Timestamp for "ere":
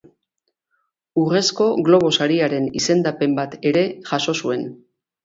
3.73-3.85